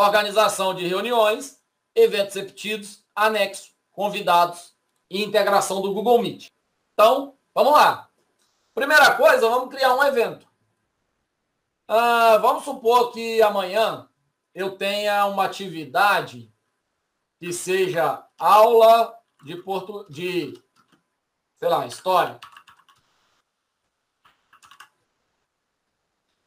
[0.00, 1.60] organização de reuniões,
[1.94, 4.74] eventos repetidos, anexo, convidados
[5.08, 6.48] e integração do Google Meet.
[6.92, 8.08] Então, vamos lá.
[8.74, 10.46] Primeira coisa, vamos criar um evento.
[11.88, 14.08] Ah, vamos supor que amanhã
[14.54, 16.52] eu tenha uma atividade
[17.38, 20.54] que seja aula de porto de
[21.60, 22.40] sei lá, história.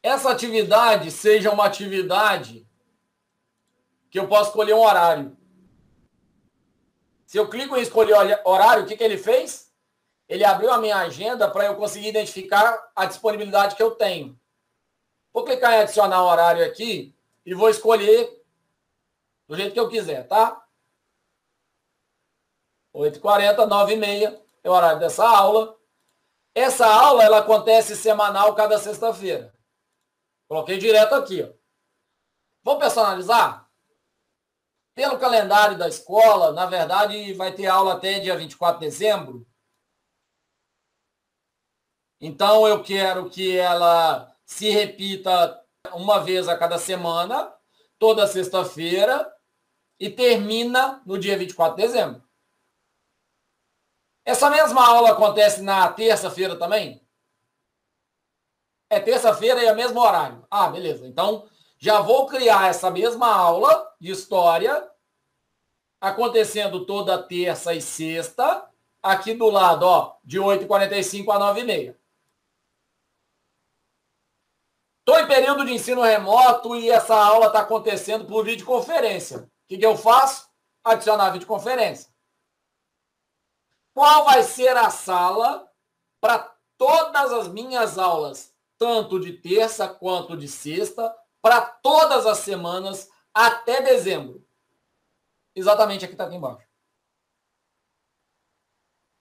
[0.02, 2.68] Essa atividade seja uma atividade
[4.14, 5.36] que eu posso escolher um horário.
[7.26, 8.14] Se eu clico em escolher
[8.44, 9.74] horário, o que, que ele fez?
[10.28, 14.38] Ele abriu a minha agenda para eu conseguir identificar a disponibilidade que eu tenho.
[15.32, 17.12] Vou clicar em adicionar horário aqui
[17.44, 18.40] e vou escolher
[19.48, 20.64] do jeito que eu quiser, tá?
[22.94, 25.76] 8h40, 9h30 é o horário dessa aula.
[26.54, 29.52] Essa aula ela acontece semanal cada sexta-feira.
[30.46, 31.42] Coloquei direto aqui.
[31.42, 31.52] Ó.
[32.62, 33.63] Vou personalizar?
[34.94, 39.46] Pelo calendário da escola, na verdade, vai ter aula até dia 24 de dezembro.
[42.20, 45.60] Então, eu quero que ela se repita
[45.92, 47.52] uma vez a cada semana,
[47.98, 49.30] toda sexta-feira,
[49.98, 52.22] e termina no dia 24 de dezembro.
[54.24, 57.04] Essa mesma aula acontece na terça-feira também?
[58.88, 60.46] É terça-feira e é o mesmo horário.
[60.50, 61.06] Ah, beleza.
[61.06, 61.48] Então,
[61.84, 64.90] já vou criar essa mesma aula de história
[66.00, 68.66] acontecendo toda terça e sexta,
[69.02, 71.94] aqui do lado, ó, de 8h45 a 9h30.
[75.00, 79.40] Estou em período de ensino remoto e essa aula está acontecendo por videoconferência.
[79.40, 80.48] O que, que eu faço?
[80.82, 82.10] Adicionar videoconferência.
[83.92, 85.70] Qual vai ser a sala
[86.18, 91.14] para todas as minhas aulas, tanto de terça quanto de sexta,
[91.44, 94.42] para todas as semanas até dezembro?
[95.54, 96.66] Exatamente aqui está aqui embaixo.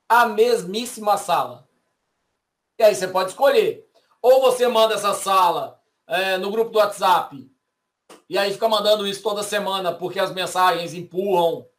[0.08, 1.68] A mesmíssima sala.
[2.80, 3.86] E aí você pode escolher
[4.22, 7.52] ou você manda essa sala é, no grupo do WhatsApp
[8.30, 11.70] e aí fica mandando isso toda semana porque as mensagens empurram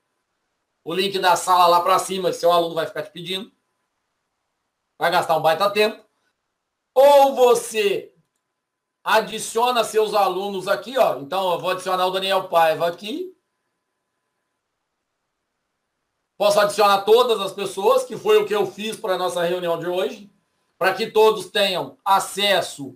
[0.85, 3.51] o link da sala lá para cima, seu aluno vai ficar te pedindo.
[4.99, 6.05] Vai gastar um baita tempo.
[6.95, 8.14] Ou você
[9.05, 11.19] adiciona seus alunos aqui, ó.
[11.19, 13.33] Então, eu vou adicionar o Daniel Paiva aqui.
[16.37, 19.79] Posso adicionar todas as pessoas, que foi o que eu fiz para a nossa reunião
[19.79, 20.35] de hoje
[20.79, 22.95] para que todos tenham acesso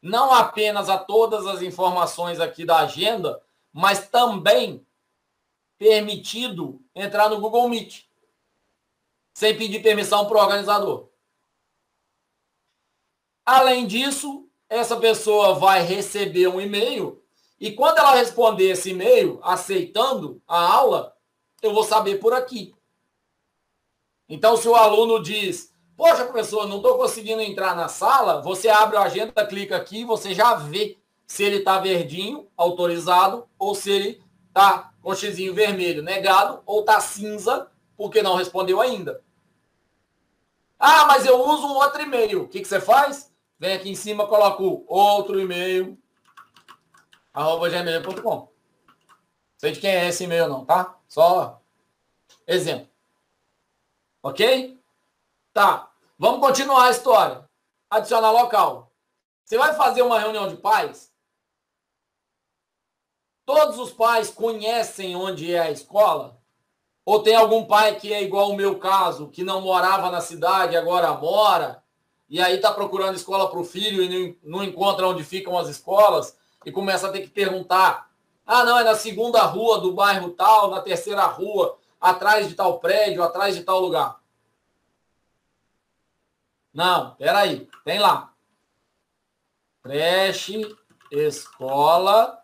[0.00, 3.42] não apenas a todas as informações aqui da agenda,
[3.72, 4.86] mas também
[5.76, 8.04] permitido entrar no Google Meet,
[9.34, 11.10] sem pedir permissão para o organizador.
[13.44, 17.22] Além disso, essa pessoa vai receber um e-mail
[17.60, 21.16] e quando ela responder esse e-mail aceitando a aula,
[21.60, 22.74] eu vou saber por aqui.
[24.28, 28.40] Então, se o aluno diz, Poxa, professor, não estou conseguindo entrar na sala.
[28.42, 30.96] Você abre a agenda, clica aqui, você já vê
[31.26, 37.00] se ele está verdinho, autorizado, ou se ele está com xizinho vermelho, negado, ou está
[37.00, 39.20] cinza, porque não respondeu ainda.
[40.78, 42.44] Ah, mas eu uso um outro e-mail.
[42.44, 43.32] O que, que você faz?
[43.58, 45.98] Vem aqui em cima, coloca o outro e-mail,
[47.34, 48.52] arroba gmail.com.
[49.56, 50.96] Sei de quem é esse e-mail não, tá?
[51.08, 51.60] Só
[52.46, 52.88] exemplo.
[54.22, 54.80] Ok?
[55.52, 55.90] Tá.
[56.18, 57.48] Vamos continuar a história.
[57.90, 58.92] Adicionar local.
[59.44, 61.12] Você vai fazer uma reunião de pais?
[63.44, 66.38] Todos os pais conhecem onde é a escola?
[67.04, 70.76] Ou tem algum pai que é igual o meu caso, que não morava na cidade,
[70.76, 71.82] agora mora,
[72.28, 76.36] e aí está procurando escola para o filho e não encontra onde ficam as escolas,
[76.64, 78.10] e começa a ter que perguntar:
[78.46, 82.78] ah, não, é na segunda rua do bairro tal, na terceira rua, atrás de tal
[82.78, 84.20] prédio, atrás de tal lugar.
[86.72, 87.68] Não, peraí.
[87.84, 88.32] Tem lá.
[89.82, 90.76] Creche,
[91.10, 92.42] escola,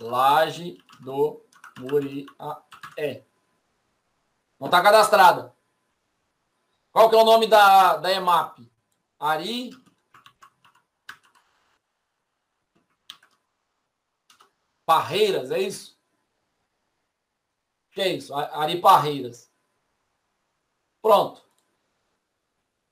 [0.00, 1.44] laje do
[1.78, 3.24] Muriaé.
[4.58, 5.54] Não está cadastrada.
[6.92, 8.70] Qual que é o nome da, da EMAP?
[9.18, 9.70] Ari
[14.84, 15.98] Parreiras, é isso?
[17.92, 18.34] Que é isso?
[18.34, 19.50] Ari Parreiras.
[21.00, 21.42] Pronto.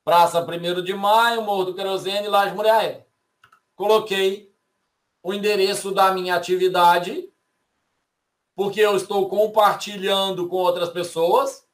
[0.03, 3.07] Praça 1 de Maio, Morro do Querosene, Laje Muriaé.
[3.77, 4.55] Coloquei
[5.23, 7.31] o endereço da minha atividade,
[8.55, 11.69] porque eu estou compartilhando com outras pessoas.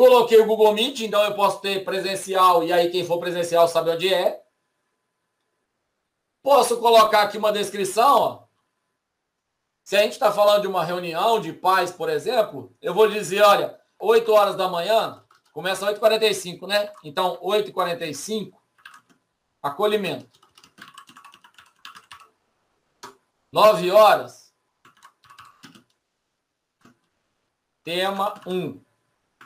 [0.00, 3.90] Coloquei o Google Meet, então eu posso ter presencial, e aí quem for presencial sabe
[3.90, 4.42] onde é.
[6.42, 8.44] Posso colocar aqui uma descrição, ó.
[9.84, 13.42] Se a gente está falando de uma reunião de pais, por exemplo, eu vou dizer,
[13.42, 16.90] olha, 8 horas da manhã, começa 8h45, né?
[17.04, 18.54] Então, 8h45,
[19.60, 20.30] acolhimento.
[23.52, 24.50] 9 horas,
[27.84, 28.89] tema 1.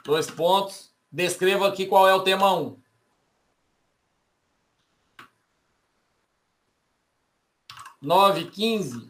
[0.04, 0.92] Dois pontos.
[1.10, 2.82] Descreva aqui qual é o tema 1.
[8.02, 9.08] Nove, quinze.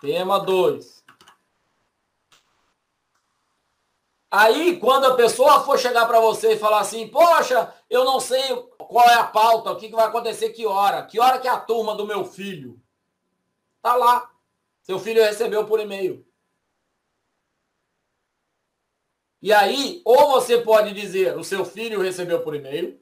[0.00, 1.04] Tema 2.
[4.28, 8.40] Aí, quando a pessoa for chegar para você e falar assim, poxa, eu não sei
[8.78, 11.50] qual é a pauta, o que, que vai acontecer, que hora, que hora que é
[11.50, 12.80] a turma do meu filho?
[13.82, 14.30] Tá lá.
[14.82, 16.24] Seu filho recebeu por e-mail.
[19.42, 23.00] E aí, ou você pode dizer, o seu filho recebeu por e-mail,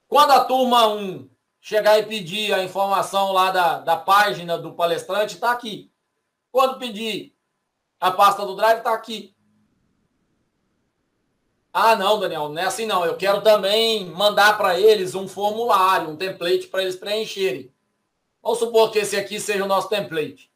[0.08, 1.30] Quando a turma 1
[1.66, 5.92] chegar e pedir a informação lá da, da página do palestrante, está aqui.
[6.52, 7.36] Quando pedir
[8.00, 9.36] a pasta do Drive, está aqui.
[11.74, 13.04] Ah, não, Daniel, não é assim não.
[13.04, 17.74] Eu quero também mandar para eles um formulário, um template para eles preencherem.
[18.44, 20.54] Vamos supor que esse aqui seja o nosso template.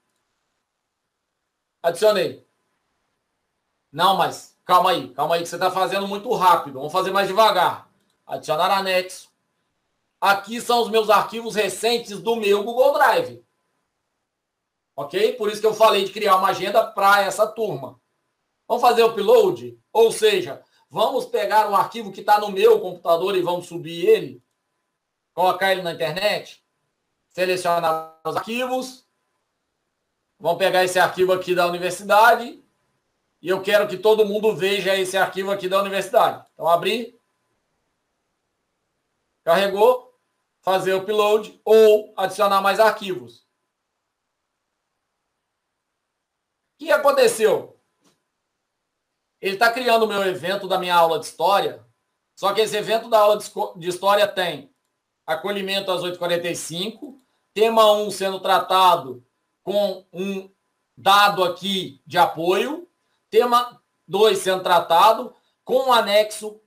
[1.81, 2.47] Adicionei.
[3.91, 6.75] Não, mas calma aí, calma aí, que você está fazendo muito rápido.
[6.75, 7.89] Vamos fazer mais devagar.
[8.27, 9.28] Adicionar anexo.
[10.19, 13.43] Aqui são os meus arquivos recentes do meu Google Drive.
[14.95, 15.33] Ok?
[15.33, 17.99] Por isso que eu falei de criar uma agenda para essa turma.
[18.67, 19.79] Vamos fazer o upload?
[19.93, 24.43] Ou seja, vamos pegar um arquivo que está no meu computador e vamos subir ele,
[25.33, 26.61] colocar ele na internet,
[27.29, 29.07] selecionar os arquivos,
[30.37, 32.61] vamos pegar esse arquivo aqui da universidade
[33.41, 36.45] e eu quero que todo mundo veja esse arquivo aqui da universidade.
[36.53, 37.17] Então, abrir,
[39.45, 40.08] carregou,
[40.61, 43.47] fazer upload ou adicionar mais arquivos.
[46.75, 47.79] O que aconteceu?
[49.41, 51.85] Ele está criando o meu evento da minha aula de história,
[52.35, 53.37] só que esse evento da aula
[53.75, 54.73] de história tem
[55.25, 57.17] acolhimento às 8h45,
[57.53, 59.25] tema 1 sendo tratado
[59.63, 60.49] com um
[60.97, 62.89] dado aqui de apoio,
[63.29, 66.59] tema 2 sendo tratado com um anexo,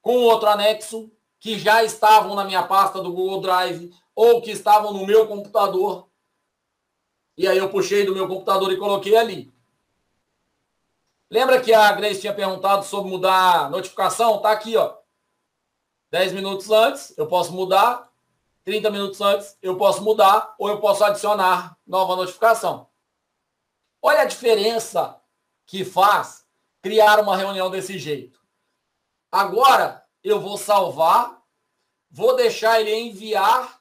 [0.00, 4.92] com outro anexo, que já estavam na minha pasta do Google Drive ou que estavam
[4.92, 6.06] no meu computador.
[7.36, 9.52] E aí eu puxei do meu computador e coloquei ali.
[11.30, 14.42] Lembra que a Grace tinha perguntado sobre mudar a notificação?
[14.42, 14.98] Tá aqui, ó.
[16.10, 18.10] 10 minutos antes, eu posso mudar.
[18.64, 22.88] 30 minutos antes, eu posso mudar ou eu posso adicionar nova notificação.
[24.02, 25.18] Olha a diferença
[25.64, 26.44] que faz
[26.82, 28.38] criar uma reunião desse jeito.
[29.32, 31.42] Agora, eu vou salvar,
[32.10, 33.80] vou deixar ele enviar.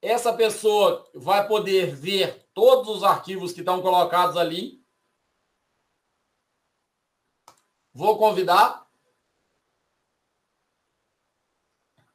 [0.00, 4.84] Essa pessoa vai poder ver todos os arquivos que estão colocados ali.
[7.92, 8.86] Vou convidar.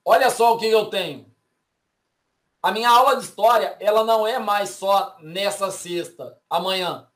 [0.05, 1.29] Olha só o que eu tenho.
[2.61, 7.09] A minha aula de história, ela não é mais só nessa sexta, amanhã.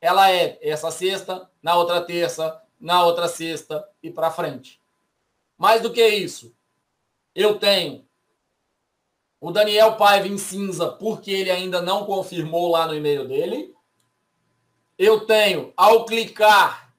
[0.00, 4.78] Ela é essa sexta, na outra terça, na outra sexta e para frente.
[5.56, 6.54] Mais do que isso,
[7.34, 8.04] eu tenho
[9.40, 13.74] o Daniel Paiva em cinza, porque ele ainda não confirmou lá no e-mail dele.
[14.98, 16.94] eu tenho, ao clicar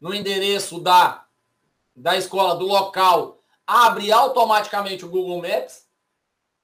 [0.00, 1.26] no endereço da,
[1.94, 5.86] da escola, do local, abre automaticamente o Google Maps.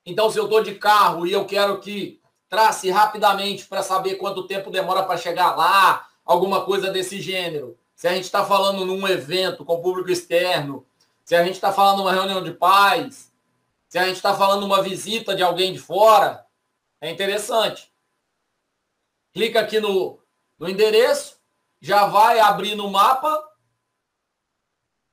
[0.04, 4.46] Então, se eu estou de carro e eu quero que trace rapidamente para saber quanto
[4.46, 7.78] tempo demora para chegar lá, alguma coisa desse gênero.
[8.02, 10.84] Se a gente está falando num evento com público externo,
[11.24, 13.32] se a gente está falando numa reunião de pais,
[13.86, 16.44] se a gente está falando numa visita de alguém de fora,
[17.00, 17.94] é interessante.
[19.32, 20.20] Clica aqui no,
[20.58, 21.38] no endereço,
[21.80, 23.40] já vai abrir no mapa,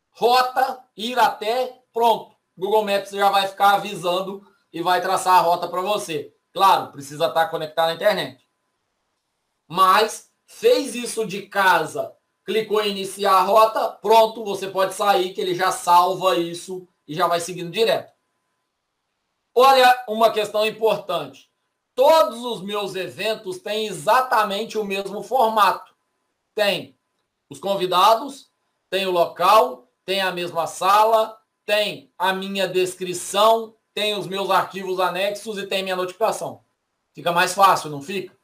[0.09, 2.35] rota, ir até, pronto.
[2.57, 4.43] Google Maps já vai ficar avisando
[4.73, 6.35] e vai traçar a rota para você.
[6.51, 8.49] Claro, precisa estar conectado na internet.
[9.67, 15.41] Mas fez isso de casa, clicou em iniciar a rota, pronto, você pode sair que
[15.41, 18.11] ele já salva isso e já vai seguindo direto.
[19.53, 21.49] Olha uma questão importante.
[21.93, 25.93] Todos os meus eventos têm exatamente o mesmo formato.
[26.55, 26.97] Tem
[27.49, 28.49] os convidados,
[28.89, 34.99] tem o local, tem a mesma sala, tem a minha descrição, tem os meus arquivos
[34.99, 36.63] anexos e tem minha notificação.
[37.13, 38.38] Fica mais fácil, não fica?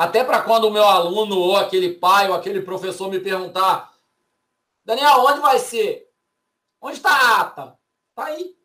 [0.00, 3.94] Até para quando o meu aluno ou aquele pai ou aquele professor me perguntar,
[4.82, 6.10] Daniel, onde vai ser?
[6.80, 7.78] Onde está a ata?
[8.08, 8.58] Está aí.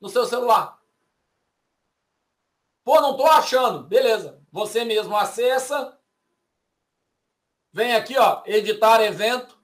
[0.00, 0.82] No seu celular.
[2.82, 3.84] Pô, não estou achando.
[3.84, 4.44] Beleza.
[4.50, 5.96] Você mesmo acessa.
[7.72, 9.56] Vem aqui, ó, editar evento.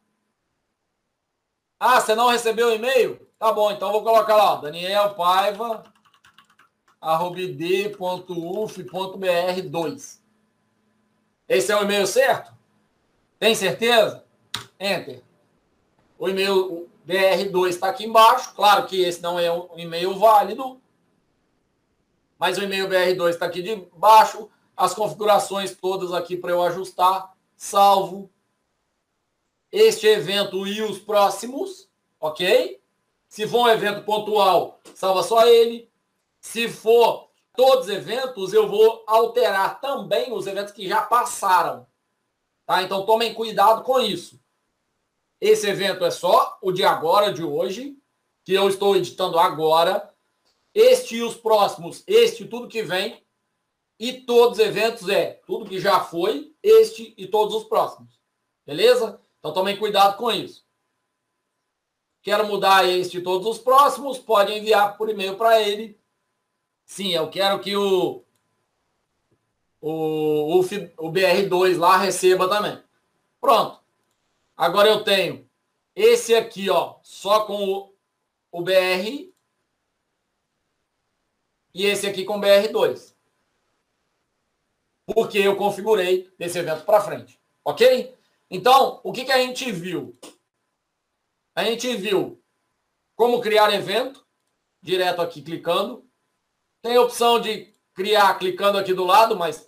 [1.81, 3.17] Ah, você não recebeu o e-mail?
[3.37, 5.83] Tá bom, então vou colocar lá, ó, Daniel Paiva,
[7.57, 8.83] d.uf.br
[9.71, 10.23] 2.
[11.49, 12.53] Esse é o e-mail certo?
[13.39, 14.25] Tem certeza?
[14.81, 15.23] Enter.
[16.19, 18.53] O e-mail BR2 está aqui embaixo.
[18.55, 20.81] Claro que esse não é um e-mail válido.
[22.39, 24.51] Mas o e-mail BR2 está aqui de baixo.
[24.77, 27.35] As configurações todas aqui para eu ajustar.
[27.57, 28.29] Salvo.
[29.71, 31.89] Este evento e os próximos.
[32.19, 32.81] Ok?
[33.29, 35.89] Se for um evento pontual, salva só ele.
[36.47, 41.85] Se for todos os eventos, eu vou alterar também os eventos que já passaram.
[42.65, 42.85] Tá?
[42.85, 44.41] Então tomem cuidado com isso.
[45.41, 47.99] Esse evento é só o de agora, de hoje,
[48.45, 50.15] que eu estou editando agora.
[50.73, 53.27] Este e os próximos, este tudo que vem.
[53.99, 58.21] E todos os eventos é tudo que já foi, este e todos os próximos.
[58.65, 59.21] Beleza?
[59.41, 60.65] Então tomem cuidado com isso.
[62.23, 66.06] Quero mudar este e todos os próximos, pode enviar por e-mail para ele.
[66.87, 68.25] Sim, eu quero que o,
[69.81, 72.83] o, o, o BR2 lá receba também.
[73.41, 73.85] Pronto.
[74.57, 75.47] Agora eu tenho
[75.95, 77.95] esse aqui, ó, só com o,
[78.53, 79.33] o BR
[81.75, 83.15] e esse aqui com BR2.
[85.05, 87.41] Porque eu configurei desse evento para frente.
[87.65, 88.17] Ok?
[88.49, 90.17] Então, o que, que a gente viu?
[91.55, 92.41] A gente viu
[93.17, 94.25] como criar evento,
[94.81, 96.06] direto aqui clicando.
[96.83, 99.67] Tem a opção de criar clicando aqui do lado, mas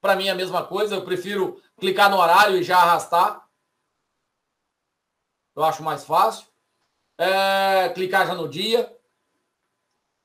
[0.00, 0.94] para mim é a mesma coisa.
[0.94, 3.48] Eu prefiro clicar no horário e já arrastar.
[5.54, 6.46] Eu acho mais fácil.
[7.16, 8.94] É, clicar já no dia.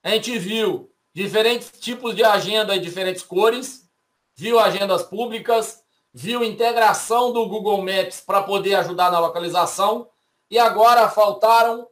[0.03, 3.89] A gente viu diferentes tipos de agenda e diferentes cores.
[4.36, 5.84] Viu agendas públicas.
[6.12, 10.10] Viu integração do Google Maps para poder ajudar na localização.
[10.50, 11.88] E agora faltaram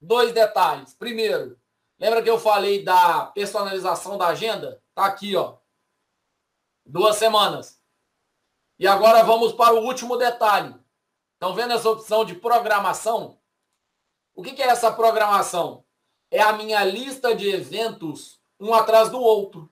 [0.00, 0.94] dois detalhes.
[0.94, 1.58] Primeiro,
[1.98, 4.82] lembra que eu falei da personalização da agenda?
[4.94, 5.56] Tá aqui, ó.
[6.84, 7.80] Duas semanas.
[8.78, 10.74] E agora vamos para o último detalhe.
[11.34, 13.38] Estão vendo essa opção de programação?
[14.34, 15.84] O que, é essa programação?
[16.30, 19.70] É a minha lista de eventos um atrás do outro.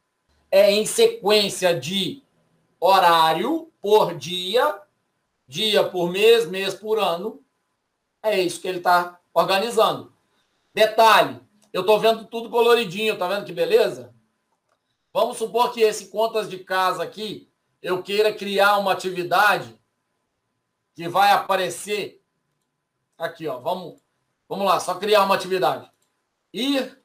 [0.50, 2.22] É em sequência de
[2.80, 4.80] horário por dia,
[5.46, 7.42] dia por mês, mês por ano,
[8.22, 10.12] é isso que ele está organizando.
[10.72, 11.40] Detalhe,
[11.74, 14.14] eu estou vendo tudo coloridinho, tá vendo que beleza?
[15.12, 17.52] Vamos supor que esse contas de casa aqui,
[17.82, 19.76] eu queira criar uma atividade
[20.94, 22.24] que vai aparecer
[23.18, 23.58] aqui, ó.
[23.58, 24.00] Vamos,
[24.48, 25.90] vamos lá, só criar uma atividade.
[26.52, 27.04] Ir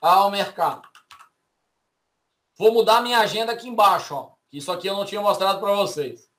[0.00, 0.88] ao mercado.
[2.56, 4.32] Vou mudar minha agenda aqui embaixo, ó.
[4.50, 6.30] Isso aqui eu não tinha mostrado para vocês.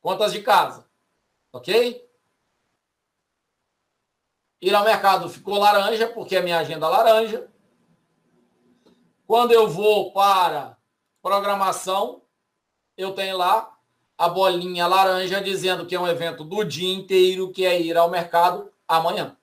[0.00, 0.88] Contas de casa.
[1.52, 2.03] Ok?
[4.64, 7.46] Ir ao mercado ficou laranja, porque é minha agenda laranja.
[9.26, 10.78] Quando eu vou para
[11.20, 12.22] programação,
[12.96, 13.76] eu tenho lá
[14.16, 18.08] a bolinha laranja dizendo que é um evento do dia inteiro, que é ir ao
[18.08, 19.36] mercado amanhã.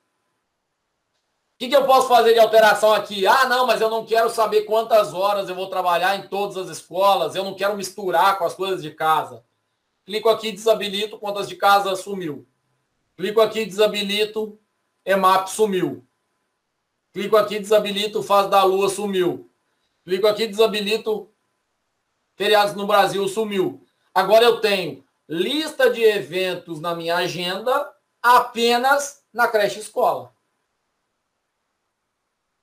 [1.56, 3.24] que, que eu posso fazer de alteração aqui?
[3.24, 6.68] Ah, não, mas eu não quero saber quantas horas eu vou trabalhar em todas as
[6.68, 9.44] escolas, eu não quero misturar com as coisas de casa.
[10.04, 12.44] Clico aqui, desabilito, contas de casa sumiu.
[13.16, 14.58] Clico aqui, desabilito,
[15.04, 16.06] EMAP sumiu.
[17.12, 19.50] Clico aqui, desabilito, fase da lua sumiu.
[20.04, 21.30] Clico aqui, desabilito,
[22.36, 23.84] feriados no Brasil sumiu.
[24.14, 27.92] Agora eu tenho lista de eventos na minha agenda
[28.22, 30.32] apenas na creche escola.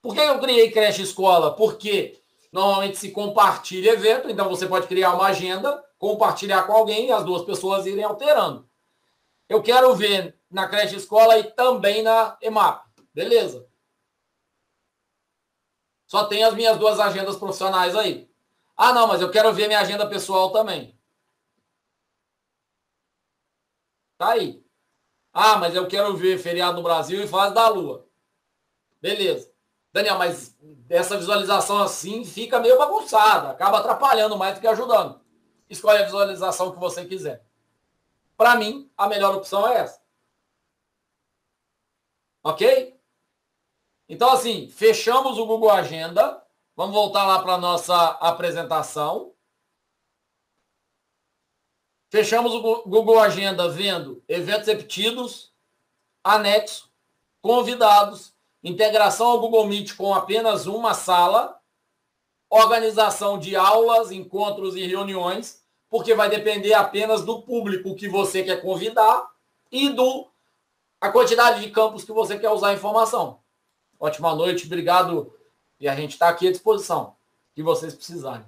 [0.02, 1.54] Por que eu criei creche escola?
[1.54, 7.12] Porque normalmente se compartilha evento, então você pode criar uma agenda, compartilhar com alguém e
[7.12, 8.68] as duas pessoas irem alterando.
[9.48, 12.86] Eu quero ver na creche escola e também na EMAP.
[13.14, 13.68] Beleza.
[16.08, 18.30] Só tem as minhas duas agendas profissionais aí.
[18.76, 20.98] Ah, não, mas eu quero ver minha agenda pessoal também.
[24.18, 24.64] Tá aí.
[25.32, 28.08] Ah, mas eu quero ver feriado no Brasil e fase da Lua.
[29.02, 29.52] Beleza.
[29.92, 30.58] Daniel, mas
[30.90, 35.20] essa visualização assim fica meio bagunçada, acaba atrapalhando mais do que ajudando.
[35.70, 37.46] Escolhe a visualização que você quiser.
[38.36, 40.02] Para mim, a melhor opção é essa.
[42.44, 42.98] Ok?
[44.08, 46.44] Então, assim, fechamos o Google Agenda.
[46.76, 49.34] Vamos voltar lá para a nossa apresentação.
[52.10, 55.54] Fechamos o Google Agenda vendo eventos repetidos,
[56.24, 56.90] anexo,
[57.40, 61.62] convidados, integração ao Google Meet com apenas uma sala,
[62.50, 68.60] organização de aulas, encontros e reuniões, porque vai depender apenas do público que você quer
[68.62, 69.30] convidar
[69.72, 70.28] e do
[71.02, 73.40] a quantidade de campos que você quer usar a informação.
[74.00, 75.34] Ótima noite, obrigado.
[75.80, 77.16] E a gente está aqui à disposição,
[77.56, 78.46] que vocês precisarem.